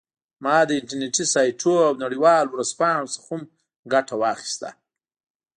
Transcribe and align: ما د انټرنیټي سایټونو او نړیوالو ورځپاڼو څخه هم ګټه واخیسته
ما 0.43 0.57
د 0.67 0.71
انټرنیټي 0.79 1.25
سایټونو 1.33 1.79
او 1.87 1.93
نړیوالو 2.03 2.51
ورځپاڼو 2.53 3.11
څخه 3.13 3.27
هم 3.29 3.41
ګټه 3.93 4.15
واخیسته 4.21 4.69